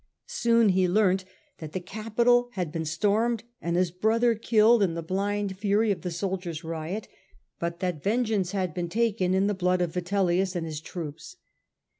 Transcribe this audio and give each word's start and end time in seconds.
Soon 0.25 0.69
he 0.69 0.87
learnt 0.87 1.25
that 1.59 1.73
the 1.73 1.79
Capitol 1.79 2.49
had 2.53 2.71
been 2.71 2.85
stormed 2.85 3.43
and 3.61 3.75
his 3.75 3.91
brother 3.91 4.33
killed 4.33 4.81
in 4.81 4.95
the 4.95 5.03
blind 5.03 5.59
fury 5.59 5.91
of 5.91 6.01
the 6.01 6.09
soldiers^ 6.09 6.63
riot, 6.63 7.07
but 7.59 7.81
that 7.81 8.01
vengeance 8.01 8.49
had 8.51 8.73
been 8.73 8.89
taken 8.89 9.35
in 9.35 9.45
the 9.45 9.53
blood 9.53 9.79
of 9.79 9.93
Vitellius 9.93 10.55
and 10.55 10.65
his 10.65 10.81
troops. 10.81 11.35